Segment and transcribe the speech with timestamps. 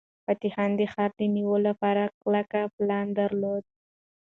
[0.27, 3.63] فتح خان د ښار د نیولو لپاره کلک پلان درلود.